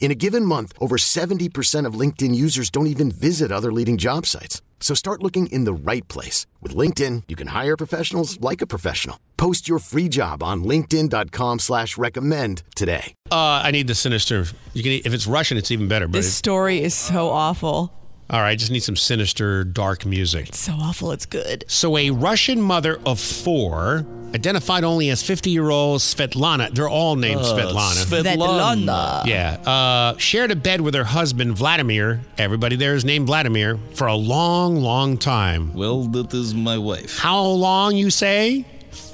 In 0.00 0.10
a 0.10 0.14
given 0.14 0.44
month, 0.44 0.72
over 0.80 0.96
70% 0.96 1.84
of 1.84 1.94
LinkedIn 1.94 2.34
users 2.34 2.70
don't 2.70 2.86
even 2.86 3.10
visit 3.10 3.52
other 3.52 3.70
leading 3.72 3.98
job 3.98 4.24
sites. 4.26 4.62
So 4.80 4.94
start 4.94 5.22
looking 5.22 5.48
in 5.48 5.64
the 5.64 5.72
right 5.74 6.06
place. 6.08 6.46
With 6.62 6.74
LinkedIn, 6.74 7.24
you 7.28 7.36
can 7.36 7.48
hire 7.48 7.76
professionals 7.76 8.40
like 8.40 8.62
a 8.62 8.66
professional. 8.66 9.18
Post 9.36 9.68
your 9.68 9.80
free 9.80 10.08
job 10.08 10.40
on 10.42 10.62
linkedin.com 10.64 11.58
slash 11.58 11.98
recommend 11.98 12.62
today. 12.76 13.12
Uh, 13.30 13.60
I 13.64 13.72
need 13.72 13.88
the 13.88 13.94
sinister. 13.94 14.46
You 14.74 14.82
can 14.84 14.92
if 15.04 15.12
it's 15.12 15.26
Russian, 15.26 15.58
it's 15.58 15.70
even 15.72 15.88
better. 15.88 16.06
But 16.06 16.18
This 16.18 16.28
it- 16.28 16.32
story 16.32 16.80
is 16.82 16.94
so 16.94 17.28
awful. 17.30 17.92
all 18.30 18.40
right, 18.40 18.50
I 18.50 18.56
just 18.56 18.70
need 18.70 18.84
some 18.84 18.96
sinister, 18.96 19.64
dark 19.64 20.06
music. 20.06 20.54
So 20.54 20.72
awful, 20.74 21.10
it's 21.10 21.26
good. 21.26 21.64
So 21.66 21.96
a 21.96 22.10
Russian 22.10 22.60
mother 22.62 23.00
of 23.04 23.18
four, 23.18 24.06
identified 24.34 24.84
only 24.84 25.10
as 25.10 25.22
50-year-old 25.22 26.00
Svetlana. 26.00 26.70
They're 26.74 26.88
all 26.88 27.16
named 27.16 27.40
Svetlana. 27.40 28.04
Svetlana. 28.04 29.26
yeah, 29.26 29.56
uh, 29.66 30.16
shared 30.18 30.50
a 30.50 30.56
bed 30.56 30.80
with 30.80 30.94
her 30.94 31.04
husband 31.04 31.56
Vladimir. 31.56 32.20
Everybody 32.36 32.76
there 32.76 32.94
is 32.94 33.04
named 33.04 33.26
Vladimir 33.26 33.78
for 33.94 34.06
a 34.06 34.14
long, 34.14 34.76
long 34.76 35.16
time. 35.18 35.72
Well, 35.74 36.04
that 36.04 36.32
is 36.34 36.54
my 36.54 36.78
wife. 36.78 37.18
How 37.18 37.42
long, 37.42 37.96
you 37.96 38.10
say? 38.10 38.64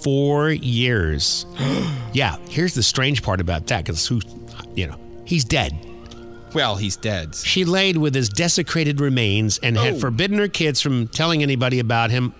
Four 0.02 0.50
years. 0.50 1.46
yeah, 2.12 2.36
here's 2.48 2.74
the 2.74 2.82
strange 2.82 3.22
part 3.22 3.40
about 3.40 3.66
that 3.68 3.84
because 3.84 4.06
who, 4.06 4.20
you 4.74 4.86
know, 4.86 4.96
he's 5.24 5.44
dead. 5.44 5.72
Well, 6.52 6.76
he's 6.76 6.96
dead. 6.96 7.34
She 7.34 7.64
laid 7.64 7.96
with 7.96 8.14
his 8.14 8.28
desecrated 8.28 9.00
remains 9.00 9.58
and 9.58 9.76
Oh. 9.76 9.82
had 9.82 10.00
forbidden 10.00 10.38
her 10.38 10.46
kids 10.48 10.80
from 10.80 11.08
telling 11.08 11.42
anybody 11.42 11.80
about 11.80 12.10
him 12.10 12.32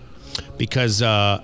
because 0.57 1.01
uh, 1.01 1.41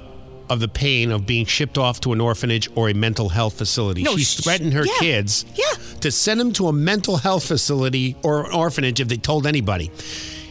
of 0.52 0.60
the 0.60 0.68
pain 0.68 1.12
of 1.12 1.26
being 1.26 1.46
shipped 1.46 1.78
off 1.78 2.02
to 2.02 2.12
an 2.12 2.20
orphanage 2.20 2.70
or 2.76 2.90
a 2.90 2.94
mental 2.94 3.30
health 3.30 3.58
facility. 3.58 4.04
No, 4.04 4.18
she 4.18 4.26
sh- 4.26 4.42
threatened 4.42 4.74
her 4.74 4.86
yeah, 4.86 5.00
kids 5.00 5.46
yeah. 5.56 5.72
to 6.02 6.12
send 6.12 6.42
them 6.42 6.52
to 6.54 6.68
a 6.68 6.74
mental 6.74 7.16
health 7.16 7.46
facility 7.46 8.18
or 8.22 8.46
an 8.46 8.54
orphanage 8.54 9.00
if 9.00 9.08
they 9.08 9.16
told 9.16 9.48
anybody. 9.48 9.90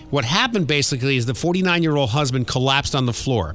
What 0.08 0.24
happened 0.24 0.66
basically 0.66 1.18
is 1.18 1.26
the 1.26 1.34
49 1.34 1.82
year 1.82 1.94
old 1.94 2.10
husband 2.10 2.48
collapsed 2.48 2.94
on 2.94 3.04
the 3.04 3.12
floor. 3.12 3.54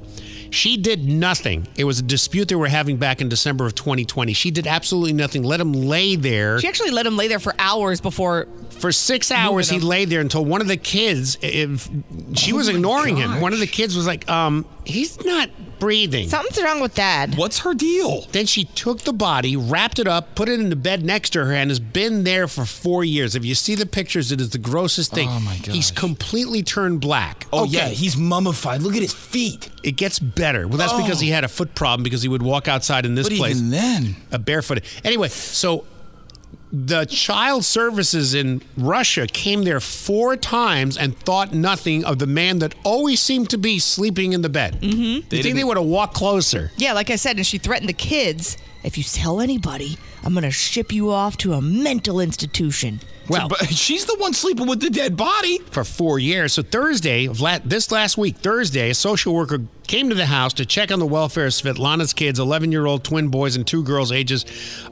She 0.52 0.78
did 0.78 1.04
nothing. 1.04 1.68
It 1.76 1.84
was 1.84 2.00
a 2.00 2.04
dispute 2.04 2.48
they 2.48 2.56
were 2.56 2.68
having 2.68 2.98
back 2.98 3.20
in 3.20 3.28
December 3.28 3.66
of 3.66 3.76
2020. 3.76 4.32
She 4.34 4.52
did 4.52 4.68
absolutely 4.68 5.14
nothing. 5.14 5.44
Let 5.44 5.60
him 5.60 5.74
lay 5.74 6.16
there. 6.16 6.60
She 6.60 6.68
actually 6.68 6.92
let 6.92 7.06
him 7.06 7.18
lay 7.18 7.28
there 7.28 7.40
for 7.40 7.54
hours 7.58 8.00
before. 8.00 8.48
For 8.70 8.92
six 8.92 9.32
hours, 9.32 9.68
he 9.68 9.80
lay 9.80 10.06
there 10.06 10.22
until 10.22 10.46
one 10.46 10.62
of 10.62 10.68
the 10.68 10.78
kids, 10.78 11.38
if 11.42 11.90
she 12.36 12.54
was 12.54 12.70
ignoring 12.70 13.18
him. 13.18 13.42
One 13.42 13.52
of 13.52 13.60
the 13.60 13.68
kids 13.68 13.96
was 13.96 14.06
like, 14.06 14.30
um, 14.30 14.66
he's 14.86 15.24
not 15.26 15.50
breathing. 15.80 16.30
Something's 16.30 16.64
wrong 16.64 16.80
with 16.80 16.96
dad. 16.96 17.36
What's 17.38 17.60
her 17.60 17.74
deal? 17.74 18.22
Then 18.32 18.46
she 18.46 18.64
took 18.66 19.02
the 19.02 19.14
body, 19.14 19.56
wrapped 19.56 20.00
it 20.00 20.08
up, 20.08 20.36
put 20.36 20.50
it 20.50 20.60
in 20.60 20.70
the 20.70 20.76
bed 20.76 21.04
next 21.04 21.32
to 21.32 21.46
her, 21.46 21.54
and 21.54 21.70
has 21.70 21.80
been 21.80 22.24
there 22.24 22.48
for 22.48 22.66
four 22.66 23.04
years. 23.04 23.36
If 23.36 23.44
you 23.46 23.56
see 23.56 23.76
the 23.76 23.86
pictures, 23.86 24.32
it 24.32 24.40
is 24.40 24.52
the 24.52 24.58
grossest 24.58 25.14
thing. 25.14 25.28
Oh, 25.30 25.40
my 25.40 25.58
god. 25.58 25.76
He's 25.76 25.92
completely 25.92 26.64
turned 26.64 27.02
black. 27.02 27.48
Oh, 27.52 27.64
Okay, 27.66 27.74
yeah, 27.74 27.88
he's 27.88 28.16
mummified. 28.16 28.82
Look 28.82 28.96
at 28.96 29.02
his 29.02 29.14
feet. 29.14 29.70
it 29.84 29.94
gets 29.98 30.20
better. 30.20 30.68
Well, 30.68 30.78
that's 30.78 30.94
because 30.94 31.18
oh. 31.18 31.26
he 31.26 31.30
had 31.32 31.44
a 31.44 31.48
foot 31.48 31.74
problem 31.76 32.04
because 32.04 32.22
he 32.22 32.28
would 32.30 32.42
walk 32.44 32.68
outside 32.68 33.06
in 33.06 33.16
this 33.16 33.26
Oh. 33.28 33.30
But 33.30 33.38
place 33.38 33.56
even 33.58 33.72
then, 33.72 34.16
a 34.32 34.38
barefooted. 34.40 34.84
Anyway, 35.04 35.30
so 35.30 35.86
the 36.76 37.06
child 37.06 37.64
services 37.64 38.34
in 38.34 38.62
Russia 38.76 39.28
came 39.28 39.64
there 39.64 39.80
four 39.80 40.36
times 40.36 40.98
and 40.98 41.18
thought 41.20 41.54
nothing 41.54 42.04
of 42.04 42.20
the 42.20 42.28
man 42.28 42.60
that 42.60 42.76
always 42.84 43.22
seemed 43.22 43.50
to 43.52 43.58
be 43.58 43.80
sleeping 43.80 44.34
in 44.34 44.42
the 44.42 44.50
bed. 44.50 44.82
Mm-hmm. 44.82 45.00
You 45.00 45.22
think 45.22 45.30
they 45.30 45.42
didn't- 45.42 45.68
would 45.68 45.78
have 45.78 45.86
walked 45.86 46.16
closer? 46.16 46.72
Yeah, 46.76 46.92
like 46.92 47.10
I 47.10 47.16
said, 47.16 47.38
and 47.38 47.46
she 47.46 47.58
threatened 47.58 47.88
the 47.88 47.94
kids 47.94 48.58
if 48.84 48.98
you 48.98 49.04
tell 49.06 49.40
anybody, 49.40 49.98
I'm 50.26 50.34
going 50.34 50.44
to 50.44 50.52
ship 50.52 50.92
you 50.92 51.12
off 51.12 51.38
to 51.38 51.54
a 51.54 51.62
mental 51.62 52.20
institution. 52.20 53.00
Well, 53.30 53.48
but 53.48 53.66
she's 53.70 54.06
the 54.06 54.16
one 54.18 54.34
sleeping 54.34 54.68
with 54.68 54.80
the 54.80 54.90
dead 54.90 55.16
body. 55.16 55.60
for 55.70 55.84
four 55.84 56.18
years. 56.18 56.54
So 56.54 56.64
Thursday, 56.64 57.26
of 57.28 57.42
la- 57.42 57.60
this 57.64 57.92
last 57.92 58.18
week, 58.18 58.38
Thursday, 58.38 58.90
a 58.90 58.96
social 58.96 59.36
worker 59.36 59.60
came 59.88 60.10
to 60.10 60.16
the 60.16 60.26
house 60.26 60.54
to 60.54 60.66
check 60.66 60.92
on 60.92 60.98
the 60.98 61.06
welfare 61.06 61.46
of 61.46 61.52
Svetlana's 61.54 62.12
kids, 62.14 62.40
11-year-old 62.40 63.04
twin 63.04 63.28
boys 63.28 63.56
and 63.56 63.68
two 63.68 63.84
girls, 63.84 64.12
ages 64.12 64.46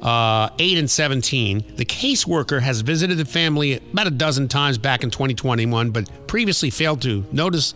uh, 0.04 0.50
8 0.60 0.78
and 0.78 0.90
17. 0.90 1.78
The 1.78 1.86
caseworker 1.86 2.62
has 2.62 2.82
visited 2.82 3.18
the 3.18 3.26
family 3.26 3.78
about 3.92 4.06
a 4.06 4.12
dozen 4.12 4.48
times 4.48 4.78
back 4.78 5.04
in 5.04 5.10
2021, 5.10 5.90
but 5.90 6.28
previously 6.28 6.70
failed 6.70 7.02
to 7.02 7.26
notice 7.32 7.74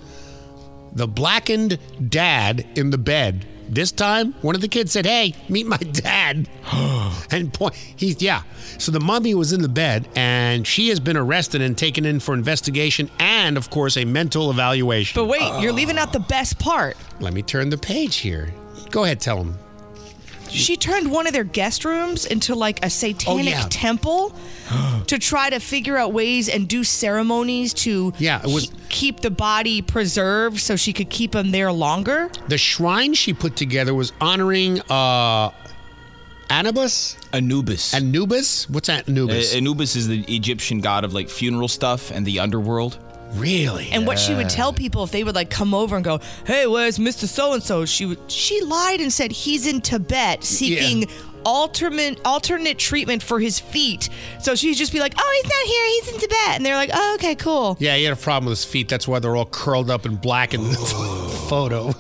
the 0.94 1.07
blackened 1.07 1.79
dad 2.09 2.67
in 2.75 2.91
the 2.91 2.97
bed. 3.00 3.46
This 3.69 3.91
time, 3.91 4.33
one 4.41 4.55
of 4.55 4.61
the 4.61 4.67
kids 4.67 4.91
said, 4.91 5.05
"Hey, 5.05 5.33
meet 5.50 5.67
my 5.67 5.78
dad." 5.78 6.47
and 7.31 7.53
point, 7.53 7.75
he's 7.75 8.22
yeah. 8.22 8.44
So 8.78 8.91
the 8.91 9.00
mummy 9.00 9.33
was 9.35 9.53
in 9.53 9.61
the 9.61 9.69
bed, 9.69 10.07
and 10.16 10.66
she 10.66 10.89
has 10.89 11.00
been 11.00 11.17
arrested 11.17 11.61
and 11.61 11.78
taken 11.78 12.05
in 12.05 12.19
for 12.19 12.33
investigation 12.33 13.09
and, 13.19 13.57
of 13.57 13.69
course, 13.69 13.97
a 13.97 14.05
mental 14.05 14.51
evaluation. 14.51 15.19
But 15.22 15.25
wait, 15.25 15.61
you're 15.61 15.73
leaving 15.73 15.97
out 15.97 16.13
the 16.13 16.19
best 16.19 16.59
part. 16.59 16.97
Let 17.19 17.33
me 17.33 17.41
turn 17.41 17.69
the 17.69 17.78
page 17.78 18.17
here. 18.17 18.53
Go 18.91 19.03
ahead, 19.03 19.19
tell 19.19 19.38
him. 19.38 19.57
She 20.50 20.75
turned 20.78 21.12
one 21.12 21.28
of 21.28 21.34
their 21.34 21.44
guest 21.44 21.85
rooms 21.85 22.25
into 22.25 22.56
like 22.56 22.84
a 22.85 22.90
satanic 22.90 23.53
yeah. 23.53 23.68
temple 23.69 24.34
to 25.08 25.19
try 25.19 25.50
to 25.50 25.59
figure 25.59 25.97
out 25.97 26.13
ways 26.13 26.50
and 26.50 26.68
do 26.68 26.84
ceremonies 26.84 27.74
to 27.75 28.13
Yeah, 28.18 28.41
it 28.41 28.47
was- 28.47 28.68
ke- 28.68 28.74
keep 28.90 29.19
the 29.19 29.30
body 29.31 29.81
preserved 29.81 30.59
so 30.59 30.75
she 30.75 30.94
could 30.94 31.09
keep 31.09 31.35
him 31.35 31.52
there 31.52 31.72
longer. 31.72 32.30
The 32.47 32.58
shrine 32.58 33.13
she 33.13 33.34
put 33.34 33.56
together 33.56 33.94
was 33.94 34.12
honoring 34.22 34.80
uh, 34.90 35.52
Anubis. 36.50 37.18
Anubis. 37.34 37.94
Anubis. 37.94 38.69
What's 38.69 38.88
that? 38.88 39.08
Anubis. 39.09 39.53
Uh, 39.53 39.58
Anubis 39.58 39.96
is 39.96 40.08
the 40.08 40.24
Egyptian 40.34 40.79
god 40.79 41.03
of 41.03 41.14
like 41.14 41.29
funeral 41.29 41.68
stuff 41.68 42.12
and 42.12 42.25
the 42.25 42.40
underworld. 42.40 42.97
Really? 43.35 43.89
And 43.91 44.07
what 44.07 44.17
she 44.19 44.33
would 44.33 44.49
tell 44.49 44.73
people 44.73 45.03
if 45.03 45.11
they 45.11 45.23
would 45.23 45.35
like 45.35 45.49
come 45.49 45.73
over 45.73 45.95
and 45.95 46.03
go, 46.05 46.19
"Hey, 46.45 46.67
where's 46.67 46.97
Mr. 46.97 47.27
So 47.27 47.53
and 47.53 47.63
So?" 47.63 47.85
She 47.85 48.05
would 48.05 48.19
she 48.31 48.61
lied 48.61 49.01
and 49.01 49.11
said 49.11 49.31
he's 49.31 49.67
in 49.67 49.81
Tibet 49.81 50.43
seeking 50.43 51.07
alternate 51.45 52.19
alternate 52.25 52.77
treatment 52.77 53.23
for 53.23 53.39
his 53.39 53.59
feet. 53.59 54.09
So 54.41 54.55
she'd 54.55 54.75
just 54.75 54.91
be 54.91 54.99
like, 54.99 55.13
"Oh, 55.17 55.41
he's 55.41 55.51
not 55.51 55.66
here. 55.66 55.85
He's 55.87 56.07
in 56.13 56.19
Tibet." 56.19 56.55
And 56.55 56.66
they're 56.66 56.75
like, 56.75 56.91
"Oh, 56.93 57.13
okay, 57.16 57.35
cool." 57.35 57.77
Yeah, 57.79 57.95
he 57.95 58.03
had 58.03 58.13
a 58.13 58.17
problem 58.17 58.49
with 58.49 58.59
his 58.59 58.66
feet. 58.66 58.89
That's 58.89 59.07
why 59.07 59.19
they're 59.19 59.35
all 59.35 59.45
curled 59.45 59.89
up 59.89 60.05
and 60.05 60.19
black 60.19 60.53
in 60.53 60.63
the 60.63 60.75
photo. 61.49 61.93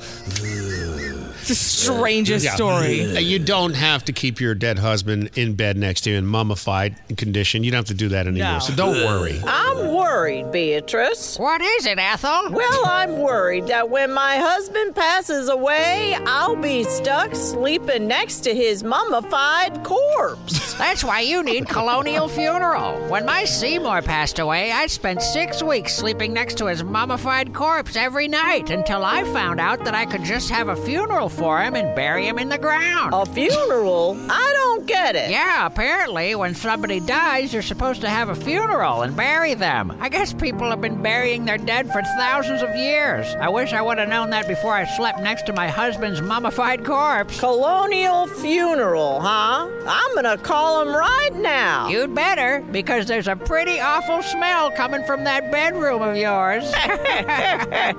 It's 1.49 1.59
the 1.59 1.93
strangest 1.93 2.43
Yeah. 2.45 2.55
story. 2.55 3.15
Uh, 3.15 3.19
You 3.19 3.39
don't 3.39 3.73
have 3.75 4.03
to 4.05 4.11
keep 4.11 4.41
your 4.41 4.53
dead 4.53 4.79
husband 4.79 5.29
in 5.35 5.53
bed 5.53 5.77
next 5.77 6.01
to 6.01 6.09
you 6.11 6.17
in 6.17 6.25
mummified 6.25 6.95
condition. 7.15 7.63
You 7.63 7.71
don't 7.71 7.79
have 7.79 7.85
to 7.87 7.93
do 7.93 8.09
that 8.09 8.27
anymore. 8.27 8.53
No. 8.53 8.59
So 8.59 8.73
don't 8.73 8.97
worry. 9.05 9.41
I'm 9.47 9.93
worried, 9.93 10.51
Beatrice. 10.51 11.37
What 11.37 11.61
is 11.61 11.85
it, 11.85 11.97
Ethel? 11.99 12.51
Well, 12.51 12.85
I'm 12.85 13.19
worried 13.19 13.67
that 13.67 13.89
when 13.89 14.11
my 14.13 14.37
husband 14.37 14.93
passes 14.95 15.47
away, 15.49 16.17
I'll 16.25 16.55
be 16.57 16.83
stuck 16.83 17.33
sleeping 17.35 18.07
next 18.07 18.41
to 18.41 18.53
his 18.53 18.83
mummified 18.83 19.83
corpse. 19.83 20.73
That's 20.77 21.03
why 21.03 21.21
you 21.21 21.43
need 21.43 21.67
Colonial 21.67 22.27
Funeral. 22.27 22.93
When 23.09 23.25
my 23.25 23.45
Seymour 23.45 24.01
passed 24.03 24.37
away, 24.39 24.71
I 24.71 24.85
spent 24.87 25.21
six 25.21 25.63
weeks 25.63 25.95
sleeping 25.95 26.33
next 26.33 26.57
to 26.59 26.67
his 26.67 26.83
mummified 26.83 27.53
corpse 27.53 27.95
every 27.95 28.27
night 28.27 28.69
until 28.69 29.03
I 29.03 29.23
found 29.33 29.59
out 29.59 29.85
that 29.85 29.95
I 29.95 30.05
could 30.05 30.23
just 30.23 30.49
have 30.49 30.67
a 30.69 30.75
funeral 30.75 31.29
for 31.37 31.61
him 31.61 31.75
and 31.75 31.95
bury 31.95 32.27
him 32.27 32.39
in 32.39 32.49
the 32.49 32.57
ground. 32.57 33.13
A 33.13 33.25
funeral? 33.25 34.17
I 34.29 34.53
don't 34.55 34.85
get 34.87 35.15
it. 35.15 35.29
Yeah, 35.29 35.65
apparently, 35.65 36.35
when 36.35 36.55
somebody 36.55 36.99
dies, 36.99 37.53
you're 37.53 37.61
supposed 37.61 38.01
to 38.01 38.09
have 38.09 38.29
a 38.29 38.35
funeral 38.35 39.03
and 39.03 39.15
bury 39.15 39.53
them. 39.53 39.95
I 39.99 40.09
guess 40.09 40.33
people 40.33 40.69
have 40.69 40.81
been 40.81 41.01
burying 41.01 41.45
their 41.45 41.57
dead 41.57 41.91
for 41.91 42.01
thousands 42.17 42.61
of 42.61 42.75
years. 42.75 43.27
I 43.35 43.49
wish 43.49 43.73
I 43.73 43.81
would 43.81 43.97
have 43.97 44.09
known 44.09 44.29
that 44.31 44.47
before 44.47 44.73
I 44.73 44.85
slept 44.97 45.19
next 45.19 45.45
to 45.47 45.53
my 45.53 45.67
husband's 45.67 46.21
mummified 46.21 46.83
corpse. 46.83 47.39
Colonial 47.39 48.27
funeral, 48.27 49.19
huh? 49.21 49.69
I'm 49.87 50.15
gonna 50.15 50.37
call 50.37 50.81
him 50.81 50.95
right 50.95 51.35
now. 51.35 51.89
You'd 51.89 52.15
better, 52.15 52.61
because 52.71 53.05
there's 53.05 53.27
a 53.27 53.35
pretty 53.35 53.79
awful 53.79 54.23
smell 54.23 54.71
coming 54.71 55.03
from 55.03 55.23
that 55.25 55.51
bedroom 55.51 56.01
of 56.01 56.17
yours. 56.17 56.71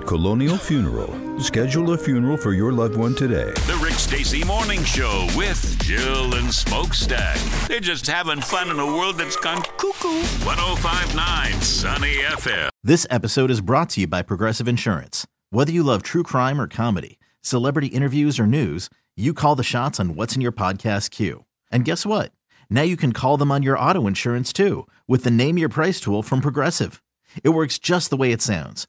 Colonial 0.07 0.57
Funeral. 0.57 1.28
Schedule 1.41 1.93
a 1.93 1.99
funeral 1.99 2.37
for 2.37 2.53
your 2.53 2.73
loved 2.73 2.97
one 2.97 3.15
today. 3.15 3.53
The 3.53 3.81
Rick 3.81 3.95
Stacy 3.95 4.43
Morning 4.45 4.83
Show 4.83 5.29
with 5.37 5.79
Jill 5.85 6.35
and 6.35 6.53
Smokestack. 6.53 7.39
They're 7.69 7.79
just 7.79 8.07
having 8.09 8.41
fun 8.41 8.71
in 8.71 8.79
a 8.81 8.85
world 8.87 9.19
that's 9.19 9.37
gone 9.37 9.63
cuckoo. 9.77 10.21
1059 10.45 11.61
Sunny 11.61 12.15
FM. 12.17 12.71
This 12.83 13.07
episode 13.09 13.53
is 13.53 13.61
brought 13.61 13.91
to 13.91 14.01
you 14.01 14.09
by 14.09 14.23
Progressive 14.23 14.67
Insurance. 14.67 15.29
Whether 15.51 15.71
you 15.71 15.85
love 15.85 16.03
true 16.03 16.25
crime 16.25 16.61
or 16.61 16.67
comedy, 16.67 17.21
celebrity 17.41 17.87
interviews 17.87 18.41
or 18.41 18.47
news, 18.47 18.91
you 19.17 19.33
call 19.33 19.55
the 19.55 19.63
shots 19.63 20.01
on 20.01 20.17
what's 20.17 20.35
in 20.35 20.43
your 20.43 20.53
podcast 20.53 21.11
queue. 21.11 21.45
And 21.71 21.85
guess 21.85 22.05
what? 22.05 22.33
Now 22.69 22.83
you 22.83 22.97
can 22.97 23.13
call 23.13 23.37
them 23.37 23.53
on 23.53 23.63
your 23.63 23.79
auto 23.79 24.09
insurance 24.09 24.53
too 24.53 24.89
with 25.07 25.23
the 25.23 25.31
Name 25.31 25.57
Your 25.57 25.69
Price 25.69 26.01
tool 26.01 26.23
from 26.25 26.41
Progressive. 26.41 27.01
It 27.45 27.51
works 27.51 27.79
just 27.79 28.11
the 28.11 28.17
way 28.17 28.33
it 28.33 28.43
sounds. 28.43 28.89